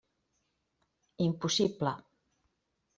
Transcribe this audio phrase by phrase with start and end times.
[1.27, 1.93] Impossible!